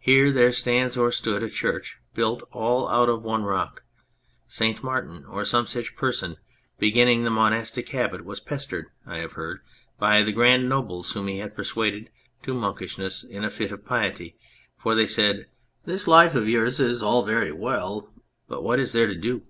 [0.00, 3.84] Here there stands or stood a church built all out of one rock.
[4.48, 4.82] St.
[4.82, 6.38] Martin, or some such person,
[6.80, 9.60] beginning the monastic habit, was pestered (I have heard)
[9.96, 12.10] by the grand nobles whom he had persuaded
[12.42, 14.36] to monkish ness in a fit of piety,
[14.76, 15.46] for they said:"
[15.86, 18.12] This life of yours is all very well,
[18.48, 19.42] but what is there to do